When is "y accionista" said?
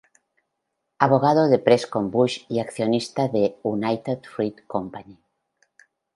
2.49-3.27